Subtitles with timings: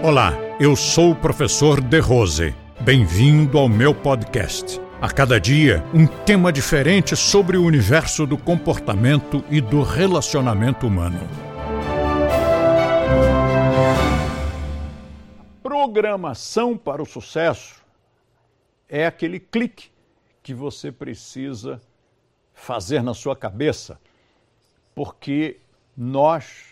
[0.00, 2.54] Olá, eu sou o professor De Rose.
[2.80, 4.80] Bem-vindo ao meu podcast.
[5.00, 11.18] A cada dia, um tema diferente sobre o universo do comportamento e do relacionamento humano.
[15.60, 17.82] Programação para o sucesso
[18.88, 19.90] é aquele clique
[20.44, 21.80] que você precisa
[22.54, 24.00] fazer na sua cabeça,
[24.94, 25.58] porque
[25.96, 26.66] nós,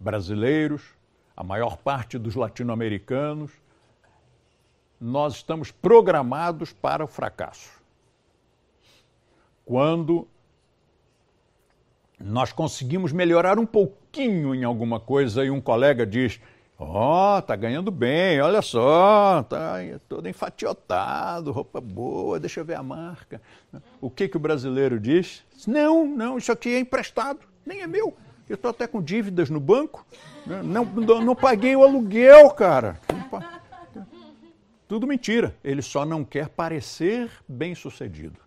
[0.00, 0.95] brasileiros,
[1.36, 3.52] a maior parte dos latino-americanos,
[4.98, 7.70] nós estamos programados para o fracasso.
[9.64, 10.26] Quando
[12.18, 16.40] nós conseguimos melhorar um pouquinho em alguma coisa e um colega diz:
[16.78, 19.76] Ó, oh, tá ganhando bem, olha só, tá
[20.08, 23.42] todo enfatiotado, roupa boa, deixa eu ver a marca.
[24.00, 25.44] O que, que o brasileiro diz?
[25.66, 28.16] Não, não, isso aqui é emprestado, nem é meu.
[28.48, 30.06] Eu estou até com dívidas no banco.
[30.46, 30.62] Né?
[30.62, 33.00] Não, não, não paguei o aluguel, cara.
[34.86, 35.56] Tudo mentira.
[35.64, 38.38] Ele só não quer parecer bem sucedido.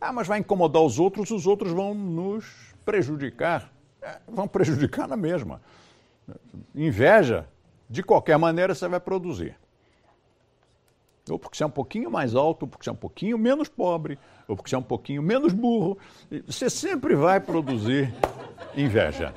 [0.00, 3.72] Ah, mas vai incomodar os outros, os outros vão nos prejudicar.
[4.00, 5.60] É, vão prejudicar na mesma.
[6.74, 7.48] Inveja,
[7.88, 9.56] de qualquer maneira, você vai produzir.
[11.30, 13.68] Ou porque você é um pouquinho mais alto, ou porque você é um pouquinho menos
[13.68, 15.98] pobre, ou porque você é um pouquinho menos burro.
[16.46, 18.14] Você sempre vai produzir
[18.76, 19.34] inveja.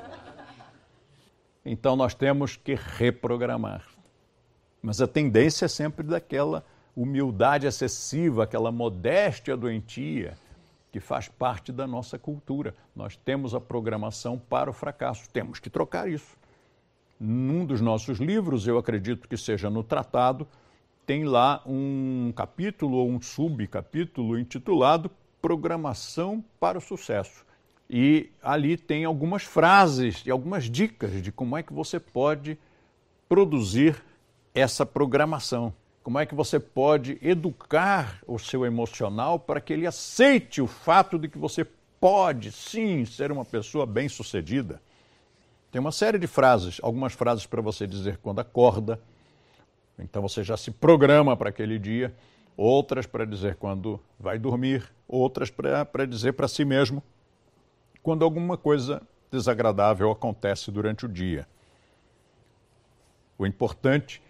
[1.65, 3.85] Então nós temos que reprogramar.
[4.81, 10.33] Mas a tendência é sempre daquela humildade excessiva, aquela modéstia doentia
[10.91, 12.75] que faz parte da nossa cultura.
[12.95, 16.35] Nós temos a programação para o fracasso, temos que trocar isso.
[17.19, 20.47] Num dos nossos livros, eu acredito que seja no tratado,
[21.05, 27.45] tem lá um capítulo ou um subcapítulo intitulado Programação para o Sucesso.
[27.89, 32.57] E ali tem algumas frases e algumas dicas de como é que você pode
[33.27, 34.01] produzir
[34.53, 35.73] essa programação.
[36.03, 41.19] Como é que você pode educar o seu emocional para que ele aceite o fato
[41.19, 41.65] de que você
[41.99, 44.81] pode sim ser uma pessoa bem-sucedida?
[45.71, 48.99] Tem uma série de frases, algumas frases para você dizer quando acorda,
[49.99, 52.13] então você já se programa para aquele dia,
[52.57, 57.03] outras para dizer quando vai dormir, outras para dizer para si mesmo
[58.01, 59.01] quando alguma coisa
[59.31, 61.47] desagradável acontece durante o dia.
[63.37, 64.21] O importante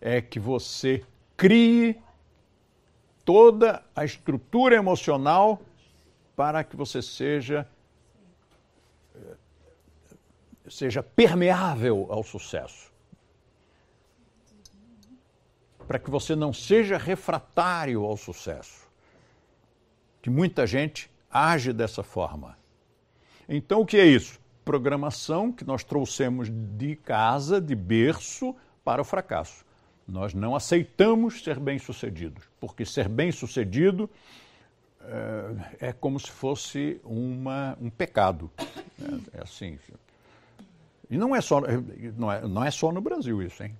[0.00, 1.04] é que você
[1.36, 1.98] crie
[3.24, 5.60] toda a estrutura emocional
[6.34, 7.66] para que você seja
[10.68, 12.92] seja permeável ao sucesso.
[15.90, 18.88] Para que você não seja refratário ao sucesso.
[20.22, 22.56] Que muita gente age dessa forma.
[23.48, 24.38] Então, o que é isso?
[24.64, 29.64] Programação que nós trouxemos de casa, de berço, para o fracasso.
[30.06, 34.08] Nós não aceitamos ser bem-sucedidos, porque ser bem-sucedido
[35.00, 38.48] é, é, como se fosse uma, um pecado.
[38.56, 39.76] É, é, assim.
[41.10, 41.60] E não é, só,
[42.16, 43.76] não, é, não é só no Brasil isso, hein?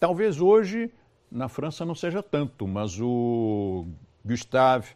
[0.00, 0.90] Talvez hoje
[1.36, 3.86] na França não seja tanto, mas o
[4.24, 4.94] Gustave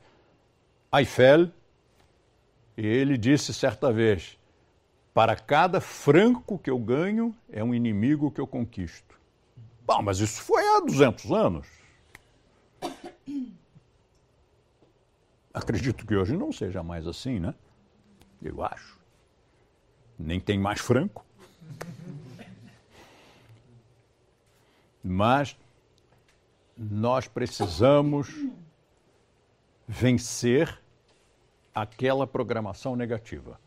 [0.93, 1.51] Eiffel,
[2.77, 4.39] ele disse certa vez:
[5.13, 9.21] Para cada franco que eu ganho, é um inimigo que eu conquisto.
[9.87, 11.67] Bom, mas isso foi há 200 anos.
[15.53, 17.55] Acredito que hoje não seja mais assim, né?
[18.43, 18.99] Eu acho.
[20.19, 21.25] Nem tem mais franco.
[25.03, 25.57] Mas
[26.81, 28.35] nós precisamos
[29.87, 30.81] vencer
[31.75, 33.61] aquela programação negativa.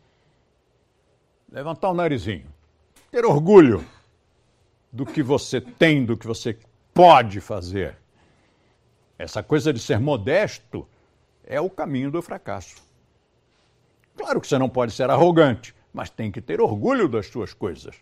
[1.48, 2.52] Levantar o narizinho,
[3.12, 3.86] ter orgulho
[4.92, 6.58] do que você tem, do que você
[6.92, 7.96] pode fazer.
[9.16, 10.84] Essa coisa de ser modesto
[11.44, 12.82] é o caminho do fracasso.
[14.16, 17.94] Claro que você não pode ser arrogante, mas tem que ter orgulho das suas coisas.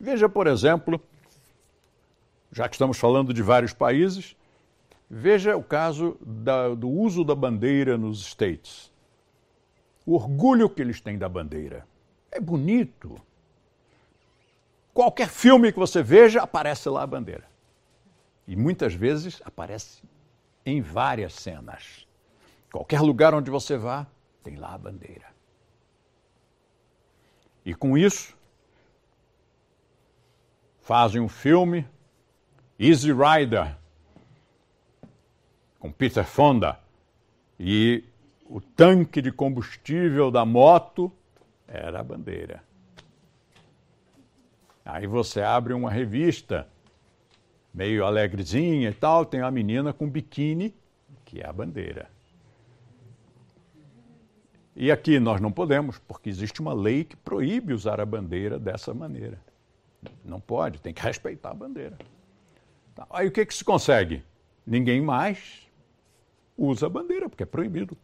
[0.00, 0.98] Veja, por exemplo,
[2.50, 4.34] já que estamos falando de vários países,
[5.08, 8.94] veja o caso da, do uso da bandeira nos States
[10.06, 11.86] o orgulho que eles têm da bandeira.
[12.30, 13.20] É bonito.
[14.94, 17.44] Qualquer filme que você veja, aparece lá a bandeira.
[18.46, 20.02] E muitas vezes aparece
[20.64, 22.06] em várias cenas.
[22.70, 24.06] Qualquer lugar onde você vá,
[24.44, 25.26] tem lá a bandeira.
[27.64, 28.36] E com isso,
[30.80, 31.84] fazem um filme,
[32.78, 33.76] Easy Rider,
[35.86, 36.78] com Peter Fonda,
[37.60, 38.02] e
[38.44, 41.12] o tanque de combustível da moto
[41.66, 42.62] era a bandeira.
[44.84, 46.66] Aí você abre uma revista
[47.72, 50.74] meio alegrezinha e tal, tem a menina com biquíni,
[51.24, 52.10] que é a bandeira.
[54.74, 58.92] E aqui nós não podemos, porque existe uma lei que proíbe usar a bandeira dessa
[58.92, 59.40] maneira.
[60.24, 61.96] Não pode, tem que respeitar a bandeira.
[63.10, 64.24] Aí o que, que se consegue?
[64.66, 65.65] Ninguém mais
[66.56, 67.96] usa a bandeira, porque é proibido.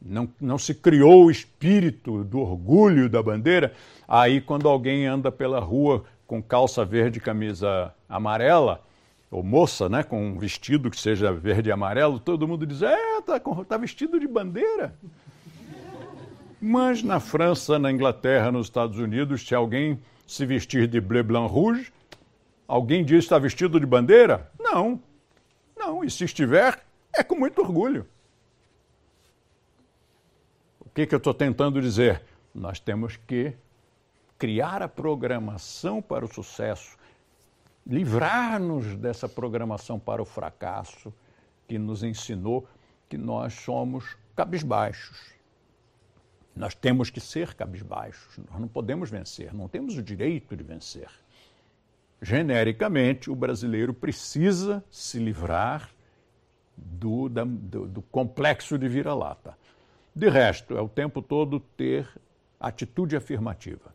[0.00, 3.72] Não, não se criou o espírito do orgulho da bandeira.
[4.06, 8.84] Aí, quando alguém anda pela rua com calça verde e camisa amarela,
[9.30, 13.20] ou moça, né, com um vestido que seja verde e amarelo, todo mundo diz: é,
[13.22, 14.94] tá, tá vestido de bandeira.
[16.60, 21.52] Mas na França, na Inglaterra, nos Estados Unidos, se alguém se vestir de bleu, blanc,
[21.52, 21.92] rouge,
[22.66, 24.50] alguém diz está vestido de bandeira?
[24.58, 25.00] Não.
[25.76, 26.82] Não, e se estiver,
[27.18, 28.06] é com muito orgulho.
[30.80, 32.22] O que, que eu estou tentando dizer?
[32.54, 33.54] Nós temos que
[34.38, 36.96] criar a programação para o sucesso,
[37.86, 41.12] livrar-nos dessa programação para o fracasso
[41.66, 42.66] que nos ensinou
[43.08, 45.32] que nós somos cabisbaixos.
[46.54, 51.08] Nós temos que ser cabisbaixos, nós não podemos vencer, não temos o direito de vencer.
[52.20, 55.90] Genericamente, o brasileiro precisa se livrar
[56.84, 59.56] do, da, do, do complexo de vira-lata.
[60.14, 62.08] De resto, é o tempo todo ter
[62.58, 63.94] atitude afirmativa.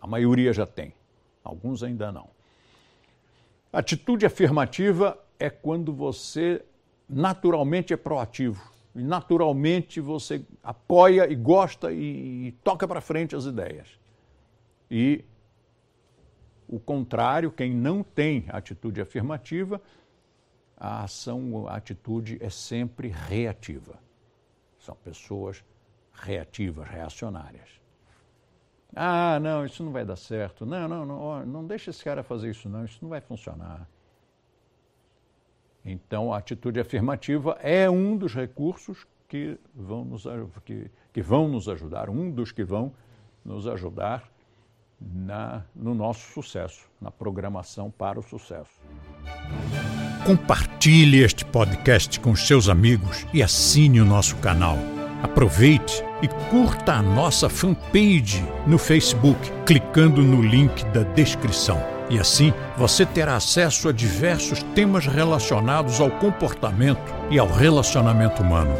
[0.00, 0.94] A maioria já tem,
[1.42, 2.30] alguns ainda não.
[3.72, 6.64] Atitude afirmativa é quando você
[7.08, 8.70] naturalmente é proativo.
[8.94, 13.88] Naturalmente você apoia e gosta e, e toca para frente as ideias.
[14.90, 15.24] E
[16.66, 19.80] o contrário, quem não tem atitude afirmativa,
[20.78, 23.98] a ação, a atitude é sempre reativa.
[24.78, 25.64] São pessoas
[26.12, 27.68] reativas, reacionárias.
[28.94, 30.64] Ah, não, isso não vai dar certo.
[30.64, 33.88] Não, não, não, não deixa esse cara fazer isso, não, isso não vai funcionar.
[35.84, 40.24] Então, a atitude afirmativa é um dos recursos que vão nos,
[40.64, 42.92] que, que vão nos ajudar, um dos que vão
[43.44, 44.28] nos ajudar
[45.00, 48.80] na, no nosso sucesso, na programação para o sucesso.
[50.24, 54.78] Compartilhe este podcast com seus amigos e assine o nosso canal.
[55.22, 61.82] Aproveite e curta a nossa fanpage no Facebook, clicando no link da descrição.
[62.10, 68.74] E assim você terá acesso a diversos temas relacionados ao comportamento e ao relacionamento humano.